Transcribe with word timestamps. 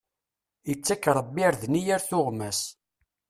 Ittak 0.73 1.03
Rebbi 1.15 1.41
irden 1.47 1.73
i 1.79 1.81
yir 1.85 2.01
tuɣmas. 2.09 2.59